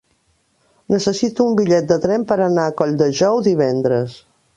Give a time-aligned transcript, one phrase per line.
[0.93, 4.17] Necessito un bitllet de tren per anar a Colldejou divendres.